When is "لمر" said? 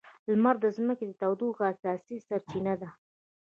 0.29-0.55